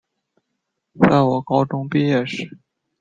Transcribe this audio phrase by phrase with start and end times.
[0.99, 2.57] 在我高中毕业时